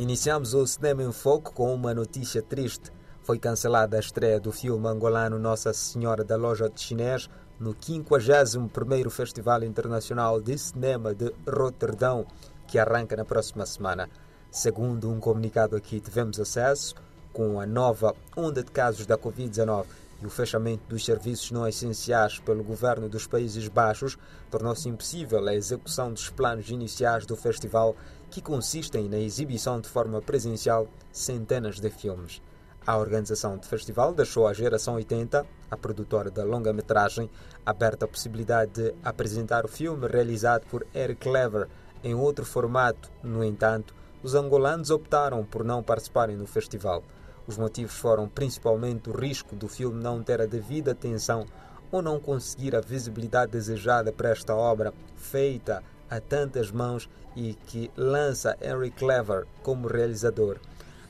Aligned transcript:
Iniciamos 0.00 0.54
o 0.54 0.66
Cinema 0.66 1.02
em 1.02 1.12
Foco 1.12 1.52
com 1.52 1.74
uma 1.74 1.92
notícia 1.92 2.40
triste. 2.40 2.90
Foi 3.22 3.38
cancelada 3.38 3.98
a 3.98 4.00
estreia 4.00 4.40
do 4.40 4.50
filme 4.50 4.88
angolano 4.88 5.38
Nossa 5.38 5.74
Senhora 5.74 6.24
da 6.24 6.36
Loja 6.36 6.70
de 6.70 6.80
Chinês 6.80 7.28
no 7.58 7.74
51º 7.74 9.10
Festival 9.10 9.62
Internacional 9.62 10.40
de 10.40 10.56
Cinema 10.56 11.14
de 11.14 11.30
Roterdão, 11.46 12.26
que 12.66 12.78
arranca 12.78 13.14
na 13.14 13.26
próxima 13.26 13.66
semana. 13.66 14.08
Segundo 14.50 15.10
um 15.10 15.20
comunicado 15.20 15.76
a 15.76 15.80
que 15.80 16.00
tivemos 16.00 16.40
acesso, 16.40 16.94
com 17.30 17.60
a 17.60 17.66
nova 17.66 18.16
onda 18.34 18.64
de 18.64 18.70
casos 18.70 19.04
da 19.04 19.18
Covid-19 19.18 19.84
e 20.22 20.26
o 20.26 20.30
fechamento 20.30 20.82
dos 20.88 21.04
serviços 21.04 21.50
não 21.50 21.66
essenciais 21.68 22.38
pelo 22.38 22.62
governo 22.64 23.06
dos 23.06 23.26
Países 23.26 23.68
Baixos, 23.68 24.18
tornou-se 24.50 24.88
impossível 24.88 25.46
a 25.46 25.54
execução 25.54 26.10
dos 26.10 26.30
planos 26.30 26.70
iniciais 26.70 27.24
do 27.24 27.36
festival, 27.36 27.94
que 28.30 28.40
consistem 28.40 29.08
na 29.08 29.18
exibição 29.18 29.80
de 29.80 29.88
forma 29.88 30.22
presencial 30.22 30.86
centenas 31.10 31.80
de 31.80 31.90
filmes. 31.90 32.40
A 32.86 32.96
organização 32.96 33.58
do 33.58 33.66
festival 33.66 34.14
deixou 34.14 34.46
à 34.46 34.54
Geração 34.54 34.94
80, 34.94 35.44
a 35.70 35.76
produtora 35.76 36.30
da 36.30 36.44
longa-metragem, 36.44 37.28
aberta 37.66 38.04
a 38.04 38.08
possibilidade 38.08 38.72
de 38.72 38.94
apresentar 39.04 39.64
o 39.64 39.68
filme 39.68 40.06
realizado 40.06 40.64
por 40.66 40.86
Eric 40.94 41.20
Clever 41.20 41.68
em 42.02 42.14
outro 42.14 42.44
formato. 42.44 43.10
No 43.22 43.44
entanto, 43.44 43.94
os 44.22 44.34
angolanos 44.34 44.90
optaram 44.90 45.44
por 45.44 45.64
não 45.64 45.82
participarem 45.82 46.36
no 46.36 46.46
festival. 46.46 47.02
Os 47.46 47.58
motivos 47.58 47.96
foram 47.96 48.28
principalmente 48.28 49.10
o 49.10 49.12
risco 49.12 49.56
do 49.56 49.68
filme 49.68 50.02
não 50.02 50.22
ter 50.22 50.40
a 50.40 50.46
devida 50.46 50.92
atenção 50.92 51.46
ou 51.90 52.00
não 52.00 52.20
conseguir 52.20 52.76
a 52.76 52.80
visibilidade 52.80 53.52
desejada 53.52 54.12
para 54.12 54.30
esta 54.30 54.54
obra, 54.54 54.94
feita 55.16 55.82
a 56.10 56.20
tantas 56.20 56.70
mãos 56.70 57.08
e 57.36 57.54
que 57.54 57.90
lança 57.96 58.56
Henry 58.60 58.90
Clever 58.90 59.46
como 59.62 59.86
realizador. 59.86 60.58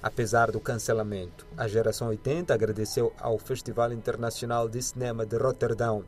Apesar 0.03 0.51
do 0.51 0.61
cancelamento, 0.61 1.47
a 1.57 1.67
geração 1.67 2.09
80 2.09 2.53
agradeceu 2.53 3.13
ao 3.19 3.39
Festival 3.39 3.93
Internacional 3.93 4.69
de 4.69 4.81
Cinema 4.83 5.27
de 5.27 5.37
Roterdão, 5.37 6.05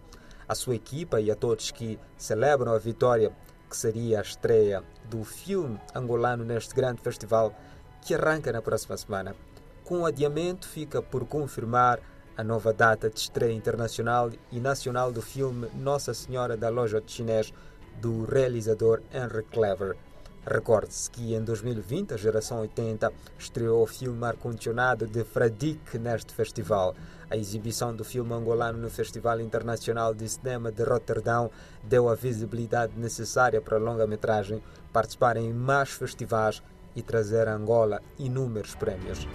a 0.48 0.54
sua 0.54 0.74
equipa 0.74 1.20
e 1.20 1.30
a 1.30 1.34
todos 1.34 1.70
que 1.70 1.98
celebram 2.16 2.72
a 2.72 2.78
vitória, 2.78 3.32
que 3.68 3.76
seria 3.76 4.18
a 4.18 4.22
estreia 4.22 4.82
do 5.08 5.24
filme 5.24 5.80
angolano 5.94 6.44
neste 6.44 6.74
grande 6.74 7.00
festival 7.00 7.54
que 8.02 8.14
arranca 8.14 8.52
na 8.52 8.60
próxima 8.60 8.96
semana. 8.96 9.34
Com 9.84 10.00
o 10.00 10.06
adiamento, 10.06 10.66
fica 10.66 11.02
por 11.02 11.26
confirmar 11.26 12.00
a 12.36 12.42
nova 12.42 12.72
data 12.72 13.10
de 13.10 13.18
estreia 13.18 13.52
internacional 13.52 14.30
e 14.50 14.58
nacional 14.58 15.12
do 15.12 15.20
filme 15.20 15.68
Nossa 15.74 16.14
Senhora 16.14 16.56
da 16.56 16.68
Loja 16.68 17.00
de 17.00 17.12
Chinês, 17.12 17.52
do 18.00 18.24
realizador 18.24 19.00
Henry 19.12 19.42
Clever. 19.44 19.96
Recorde-se 20.44 21.08
que 21.08 21.34
em 21.34 21.42
2020 21.42 22.14
a 22.14 22.16
geração 22.16 22.60
80 22.60 23.12
estreou 23.38 23.82
o 23.82 23.86
filme 23.86 24.24
ar-condicionado 24.26 25.06
de 25.06 25.22
Fradique 25.22 25.98
neste 25.98 26.34
festival. 26.34 26.96
A 27.30 27.36
exibição 27.36 27.94
do 27.94 28.04
filme 28.04 28.34
angolano 28.34 28.78
no 28.78 28.90
Festival 28.90 29.40
Internacional 29.40 30.12
de 30.12 30.28
Cinema 30.28 30.72
de 30.72 30.82
Roterdão 30.82 31.50
deu 31.82 32.08
a 32.08 32.16
visibilidade 32.16 32.92
necessária 32.96 33.60
para 33.60 33.76
a 33.76 33.80
longa-metragem 33.80 34.60
participar 34.92 35.36
em 35.36 35.52
mais 35.52 35.90
festivais 35.90 36.60
e 36.96 37.02
trazer 37.02 37.46
a 37.46 37.54
Angola 37.54 38.02
inúmeros 38.18 38.74
prémios. 38.74 39.26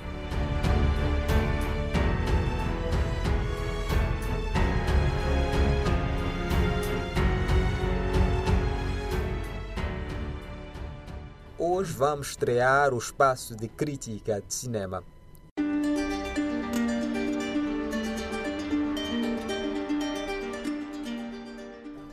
Hoje 11.70 11.92
vamos 11.92 12.30
estrear 12.30 12.94
o 12.94 12.98
espaço 12.98 13.54
de 13.54 13.68
crítica 13.68 14.40
de 14.42 14.54
cinema. 14.54 15.04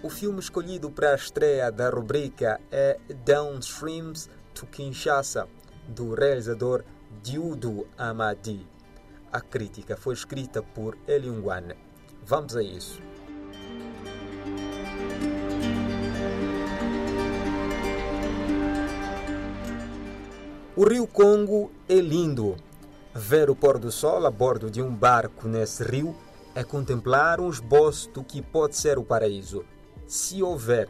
O 0.02 0.10
filme 0.10 0.40
escolhido 0.40 0.90
para 0.90 1.12
a 1.12 1.14
estreia 1.14 1.70
da 1.70 1.88
rubrica 1.88 2.60
é 2.72 2.98
Downstreams 3.24 4.28
to 4.52 4.66
Kinshasa, 4.66 5.48
do 5.86 6.14
realizador 6.14 6.84
Diudo 7.22 7.86
Amadi. 7.96 8.66
A 9.32 9.40
crítica 9.40 9.96
foi 9.96 10.14
escrita 10.14 10.64
por 10.64 10.98
Eliungwane. 11.06 11.76
Vamos 12.26 12.56
a 12.56 12.62
isso. 12.62 13.00
O 20.76 20.82
rio 20.82 21.06
Congo 21.06 21.70
é 21.88 21.94
lindo. 22.00 22.56
Ver 23.14 23.48
o 23.48 23.54
pôr 23.54 23.78
do 23.78 23.92
sol 23.92 24.26
a 24.26 24.30
bordo 24.30 24.68
de 24.68 24.82
um 24.82 24.92
barco 24.92 25.46
nesse 25.46 25.84
rio 25.84 26.16
é 26.52 26.64
contemplar 26.64 27.40
um 27.40 27.48
esboço 27.48 28.10
do 28.10 28.24
que 28.24 28.42
pode 28.42 28.74
ser 28.74 28.98
o 28.98 29.04
paraíso, 29.04 29.64
se 30.04 30.42
houver. 30.42 30.88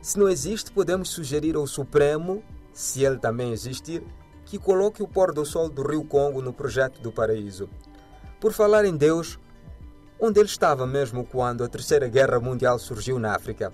Se 0.00 0.16
não 0.16 0.28
existe, 0.28 0.70
podemos 0.70 1.08
sugerir 1.08 1.56
ao 1.56 1.66
Supremo, 1.66 2.40
se 2.72 3.02
ele 3.02 3.18
também 3.18 3.50
existir, 3.50 4.00
que 4.44 4.60
coloque 4.60 5.02
o 5.02 5.08
pôr 5.08 5.32
do 5.32 5.44
sol 5.44 5.68
do 5.68 5.82
rio 5.82 6.04
Congo 6.04 6.40
no 6.40 6.52
projeto 6.52 7.02
do 7.02 7.10
paraíso. 7.10 7.68
Por 8.38 8.52
falar 8.52 8.84
em 8.84 8.96
Deus, 8.96 9.40
onde 10.20 10.38
ele 10.38 10.48
estava 10.48 10.86
mesmo 10.86 11.24
quando 11.24 11.64
a 11.64 11.68
Terceira 11.68 12.06
Guerra 12.06 12.38
Mundial 12.38 12.78
surgiu 12.78 13.18
na 13.18 13.34
África? 13.34 13.72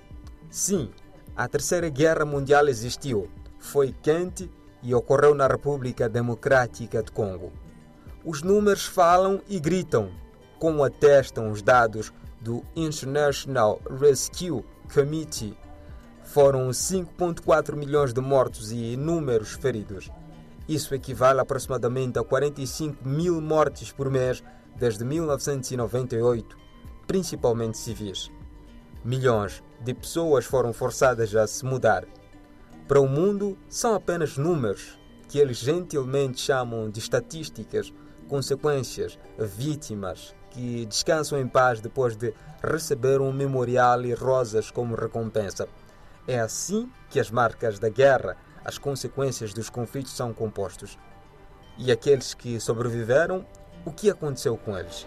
Sim, 0.48 0.90
a 1.36 1.46
Terceira 1.46 1.90
Guerra 1.90 2.24
Mundial 2.24 2.66
existiu, 2.68 3.28
foi 3.58 3.94
quente 4.02 4.50
e 4.86 4.94
ocorreu 4.94 5.34
na 5.34 5.48
República 5.48 6.08
Democrática 6.08 7.02
de 7.02 7.10
Congo. 7.10 7.52
Os 8.24 8.40
números 8.40 8.86
falam 8.86 9.42
e 9.48 9.58
gritam, 9.58 10.12
como 10.60 10.84
atestam 10.84 11.50
os 11.50 11.60
dados 11.60 12.12
do 12.40 12.62
International 12.76 13.80
Rescue 14.00 14.64
Committee. 14.94 15.58
Foram 16.22 16.68
5,4 16.68 17.74
milhões 17.74 18.14
de 18.14 18.20
mortos 18.20 18.70
e 18.70 18.92
inúmeros 18.92 19.54
feridos. 19.54 20.08
Isso 20.68 20.94
equivale 20.94 21.40
aproximadamente 21.40 22.20
a 22.20 22.22
45 22.22 23.08
mil 23.08 23.40
mortes 23.40 23.90
por 23.90 24.08
mês 24.08 24.40
desde 24.76 25.04
1998, 25.04 26.56
principalmente 27.08 27.76
civis. 27.76 28.30
Milhões 29.04 29.64
de 29.80 29.94
pessoas 29.94 30.44
foram 30.44 30.72
forçadas 30.72 31.34
a 31.34 31.44
se 31.48 31.64
mudar 31.64 32.04
para 32.88 33.00
o 33.00 33.08
mundo, 33.08 33.58
são 33.68 33.94
apenas 33.94 34.36
números 34.36 34.96
que 35.28 35.40
eles 35.40 35.58
gentilmente 35.58 36.40
chamam 36.40 36.88
de 36.88 37.00
estatísticas, 37.00 37.92
consequências, 38.28 39.18
vítimas 39.36 40.34
que 40.50 40.86
descansam 40.86 41.40
em 41.40 41.48
paz 41.48 41.80
depois 41.80 42.16
de 42.16 42.32
receber 42.62 43.20
um 43.20 43.32
memorial 43.32 44.04
e 44.04 44.14
rosas 44.14 44.70
como 44.70 44.94
recompensa. 44.94 45.68
É 46.28 46.38
assim 46.38 46.88
que 47.10 47.18
as 47.18 47.28
marcas 47.28 47.80
da 47.80 47.88
guerra, 47.88 48.36
as 48.64 48.78
consequências 48.78 49.52
dos 49.52 49.68
conflitos 49.68 50.12
são 50.12 50.32
compostos. 50.32 50.96
E 51.76 51.90
aqueles 51.90 52.34
que 52.34 52.60
sobreviveram, 52.60 53.44
o 53.84 53.90
que 53.90 54.08
aconteceu 54.08 54.56
com 54.56 54.78
eles? 54.78 55.06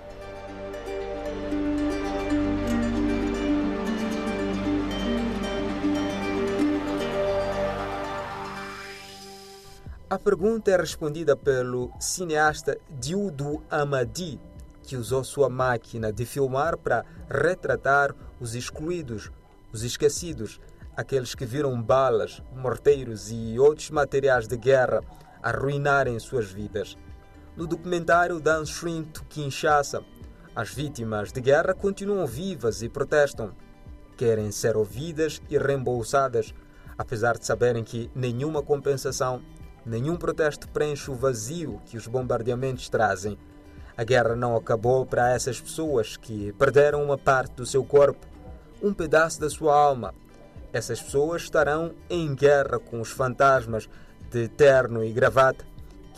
A 10.09 10.17
pergunta 10.17 10.71
é 10.71 10.75
respondida 10.75 11.35
pelo 11.35 11.91
cineasta 11.99 12.79
Diudo 12.89 13.61
Amadi, 13.69 14.41
que 14.81 14.97
usou 14.97 15.23
sua 15.23 15.49
máquina 15.49 16.11
de 16.11 16.25
filmar 16.25 16.75
para 16.79 17.05
retratar 17.29 18.15
os 18.39 18.55
excluídos, 18.55 19.29
os 19.71 19.83
esquecidos, 19.83 20.59
aqueles 20.97 21.35
que 21.35 21.45
viram 21.45 21.79
balas, 21.79 22.41
morteiros 22.55 23.29
e 23.29 23.59
outros 23.59 23.91
materiais 23.91 24.47
de 24.47 24.57
guerra 24.57 25.03
arruinarem 25.43 26.17
suas 26.17 26.51
vidas. 26.51 26.97
No 27.55 27.67
documentário 27.67 28.39
Downstream 28.39 29.03
to 29.03 29.23
Kinshasa, 29.25 30.03
as 30.55 30.73
vítimas 30.73 31.31
de 31.31 31.39
guerra 31.39 31.75
continuam 31.75 32.25
vivas 32.25 32.81
e 32.81 32.89
protestam. 32.89 33.51
Querem 34.17 34.51
ser 34.51 34.75
ouvidas 34.75 35.39
e 35.51 35.57
reembolsadas, 35.59 36.51
apesar 36.97 37.37
de 37.37 37.45
saberem 37.45 37.83
que 37.83 38.09
nenhuma 38.15 38.63
compensação 38.63 39.43
Nenhum 39.85 40.15
protesto 40.15 40.67
preenche 40.67 41.09
o 41.09 41.15
vazio 41.15 41.81
que 41.85 41.97
os 41.97 42.07
bombardeamentos 42.07 42.89
trazem. 42.89 43.37
A 43.97 44.03
guerra 44.03 44.35
não 44.35 44.55
acabou 44.55 45.05
para 45.05 45.33
essas 45.33 45.59
pessoas 45.59 46.17
que 46.17 46.53
perderam 46.53 47.03
uma 47.03 47.17
parte 47.17 47.53
do 47.55 47.65
seu 47.65 47.83
corpo, 47.83 48.25
um 48.81 48.93
pedaço 48.93 49.39
da 49.39 49.49
sua 49.49 49.75
alma. 49.75 50.13
Essas 50.71 51.01
pessoas 51.01 51.43
estarão 51.43 51.93
em 52.09 52.33
guerra 52.35 52.79
com 52.79 53.01
os 53.01 53.09
fantasmas 53.09 53.89
de 54.29 54.47
terno 54.47 55.03
e 55.03 55.11
gravata 55.11 55.65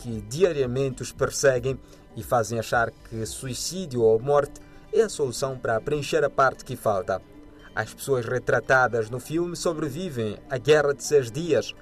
que 0.02 0.20
diariamente 0.22 1.00
os 1.00 1.12
perseguem 1.12 1.78
e 2.16 2.22
fazem 2.22 2.58
achar 2.58 2.90
que 2.90 3.24
suicídio 3.24 4.02
ou 4.02 4.18
morte 4.18 4.60
é 4.92 5.02
a 5.02 5.08
solução 5.08 5.56
para 5.56 5.80
preencher 5.80 6.24
a 6.24 6.30
parte 6.30 6.64
que 6.64 6.76
falta. 6.76 7.22
As 7.74 7.94
pessoas 7.94 8.26
retratadas 8.26 9.08
no 9.08 9.18
filme 9.18 9.56
sobrevivem 9.56 10.36
à 10.50 10.58
guerra 10.58 10.92
de 10.92 11.02
seis 11.02 11.30
dias 11.30 11.72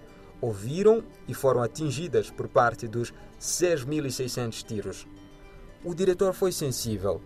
ouviram 0.40 1.02
e 1.28 1.34
foram 1.34 1.62
atingidas 1.62 2.30
por 2.30 2.48
parte 2.48 2.88
dos 2.88 3.12
6.600 3.40 4.62
tiros. 4.62 5.06
O 5.84 5.94
diretor 5.94 6.32
foi 6.32 6.52
sensível, 6.52 7.20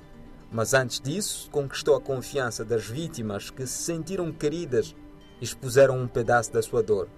mas 0.51 0.75
antes 0.75 1.01
disso 1.01 1.51
conquistou 1.51 1.97
a 1.97 2.01
confiança 2.01 2.65
das 2.65 2.87
vítimas 2.87 3.51
que 3.51 3.67
se 3.67 3.83
sentiram 3.83 4.33
queridas 4.33 4.95
e 5.41 5.45
expuseram 5.45 5.99
um 5.99 6.07
pedaço 6.07 6.53
da 6.53 6.63
sua 6.63 6.83
dor. 6.83 7.09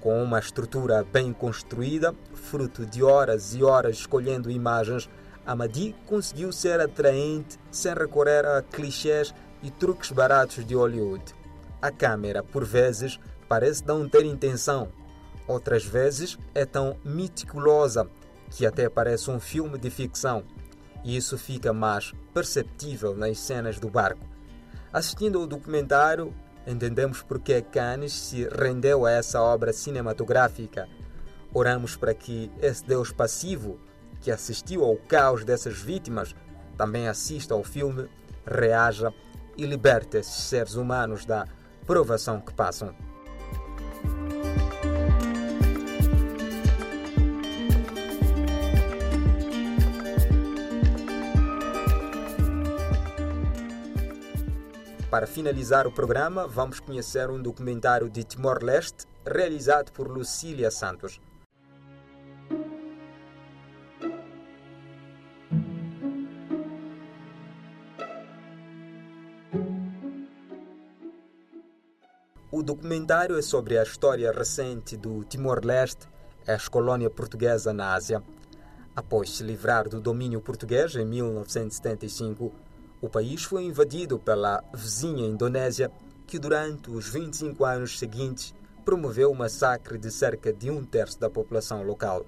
Com 0.00 0.22
uma 0.22 0.38
estrutura 0.38 1.02
bem 1.02 1.32
construída, 1.32 2.14
fruto 2.34 2.86
de 2.86 3.02
horas 3.02 3.54
e 3.54 3.64
horas 3.64 3.96
escolhendo 3.96 4.50
imagens, 4.50 5.08
Amadi 5.44 5.96
conseguiu 6.06 6.52
ser 6.52 6.78
atraente 6.78 7.58
sem 7.70 7.94
recorrer 7.94 8.44
a 8.44 8.60
clichês 8.60 9.34
e 9.62 9.70
truques 9.70 10.12
baratos 10.12 10.64
de 10.64 10.74
Hollywood. 10.74 11.24
A 11.80 11.90
câmera, 11.90 12.42
por 12.42 12.64
vezes, 12.64 13.18
parece 13.48 13.84
não 13.86 14.08
ter 14.08 14.24
intenção, 14.24 14.92
outras 15.48 15.84
vezes 15.84 16.38
é 16.54 16.64
tão 16.64 16.96
meticulosa 17.04 18.08
que 18.50 18.64
até 18.64 18.88
parece 18.88 19.30
um 19.30 19.40
filme 19.40 19.78
de 19.78 19.90
ficção, 19.90 20.44
e 21.04 21.16
isso 21.16 21.36
fica 21.36 21.72
mais 21.72 22.12
perceptível 22.32 23.16
nas 23.16 23.38
cenas 23.38 23.80
do 23.80 23.88
barco. 23.88 24.24
Assistindo 24.92 25.38
ao 25.38 25.46
documentário, 25.46 26.34
entendemos 26.66 27.22
porque 27.22 27.60
Cannes 27.62 28.12
se 28.12 28.48
rendeu 28.48 29.06
a 29.06 29.10
essa 29.10 29.40
obra 29.42 29.72
cinematográfica. 29.72 30.88
Oramos 31.52 31.96
para 31.96 32.14
que 32.14 32.50
esse 32.60 32.84
Deus 32.84 33.10
passivo, 33.10 33.78
que 34.20 34.30
assistiu 34.30 34.84
ao 34.84 34.96
caos 34.96 35.44
dessas 35.44 35.78
vítimas, 35.78 36.34
também 36.76 37.08
assista 37.08 37.54
ao 37.54 37.64
filme, 37.64 38.08
reaja 38.46 39.12
e 39.56 39.66
liberte 39.66 40.18
esses 40.18 40.44
seres 40.44 40.74
humanos 40.74 41.24
da 41.24 41.46
provação 41.86 42.40
que 42.40 42.52
passam. 42.52 42.94
Para 55.10 55.26
finalizar 55.26 55.86
o 55.86 55.92
programa, 55.92 56.46
vamos 56.46 56.80
conhecer 56.80 57.30
um 57.30 57.40
documentário 57.40 58.10
de 58.10 58.22
Timor-Leste 58.22 59.06
realizado 59.24 59.90
por 59.90 60.06
Lucília 60.06 60.70
Santos. 60.70 61.18
O 72.52 72.62
documentário 72.62 73.38
é 73.38 73.40
sobre 73.40 73.78
a 73.78 73.82
história 73.82 74.30
recente 74.30 74.94
do 74.94 75.24
Timor-Leste, 75.24 76.06
ex-colônia 76.46 77.08
portuguesa 77.08 77.72
na 77.72 77.94
Ásia. 77.94 78.22
Após 78.94 79.30
se 79.30 79.42
livrar 79.42 79.88
do 79.88 80.02
domínio 80.02 80.42
português 80.42 80.94
em 80.96 81.06
1975, 81.06 82.52
o 83.00 83.08
país 83.08 83.44
foi 83.44 83.64
invadido 83.64 84.18
pela 84.18 84.62
vizinha 84.74 85.26
Indonésia, 85.26 85.90
que 86.26 86.38
durante 86.38 86.90
os 86.90 87.08
25 87.08 87.64
anos 87.64 87.98
seguintes 87.98 88.54
promoveu 88.84 89.30
o 89.30 89.36
massacre 89.36 89.98
de 89.98 90.10
cerca 90.10 90.52
de 90.52 90.70
um 90.70 90.84
terço 90.84 91.18
da 91.20 91.30
população 91.30 91.82
local. 91.82 92.26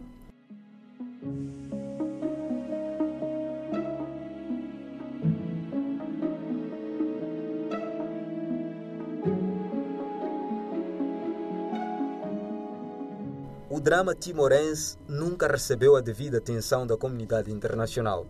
O 13.69 13.81
drama 13.81 14.15
timorense 14.15 14.99
nunca 15.09 15.49
recebeu 15.49 15.97
a 15.97 16.01
devida 16.01 16.39
atenção 16.39 16.87
da 16.87 16.97
comunidade 16.97 17.51
internacional 17.51 18.27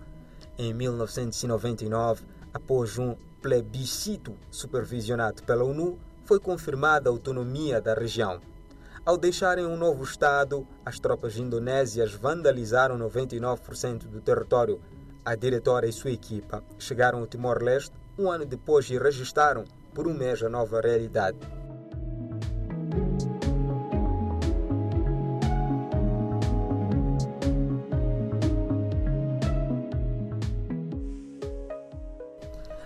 em 0.58 0.74
1999, 0.74 2.24
após 2.52 2.98
um 2.98 3.16
plebiscito 3.40 4.36
supervisionado 4.50 5.42
pela 5.42 5.64
ONU, 5.64 5.98
foi 6.24 6.38
confirmada 6.38 7.08
a 7.08 7.12
autonomia 7.12 7.80
da 7.80 7.94
região. 7.94 8.40
Ao 9.04 9.16
deixarem 9.16 9.64
um 9.64 9.76
novo 9.76 10.04
Estado, 10.04 10.66
as 10.84 10.98
tropas 10.98 11.36
indonésias 11.36 12.12
vandalizaram 12.12 12.98
99% 12.98 14.06
do 14.06 14.20
território. 14.20 14.80
A 15.24 15.34
diretora 15.34 15.88
e 15.88 15.92
sua 15.92 16.10
equipa 16.10 16.62
chegaram 16.78 17.20
ao 17.20 17.26
Timor-Leste 17.26 17.92
um 18.18 18.30
ano 18.30 18.44
depois 18.44 18.88
e 18.90 18.98
registraram 18.98 19.64
por 19.94 20.06
um 20.06 20.14
mês 20.14 20.42
a 20.42 20.48
nova 20.48 20.80
realidade. 20.80 21.38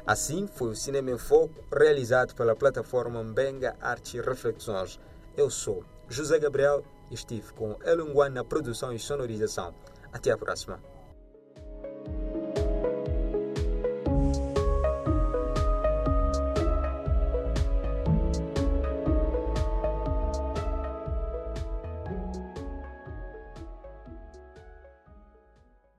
Assim 0.07 0.47
foi 0.47 0.69
o 0.69 0.77
Cinema 0.77 1.11
em 1.11 1.17
Foco, 1.17 1.65
realizado 1.73 2.35
pela 2.35 2.55
plataforma 2.55 3.25
Mbenga 3.25 3.75
Arte 3.81 4.19
e 4.19 4.21
Reflexões. 4.21 5.01
Eu 5.35 5.49
sou 5.49 5.83
José 6.11 6.39
Gabriel 6.39 6.85
e 7.11 7.15
estive 7.15 7.55
com 7.55 7.79
Elunguan 7.83 8.29
na 8.29 8.45
produção 8.45 8.93
e 8.93 8.99
sonorização. 8.99 9.75
Até 10.13 10.31
a 10.31 10.37
próxima. 10.37 10.79